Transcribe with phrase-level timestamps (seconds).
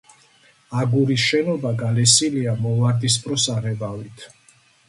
[0.83, 4.29] აგურის შენობა გალესილია მოვარდისფრო საღებავით.